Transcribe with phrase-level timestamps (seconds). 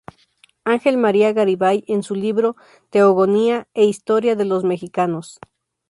[0.65, 2.55] Ángel María Garibay en su libro
[2.89, 5.39] "Teogonía e historia de los mexicanos.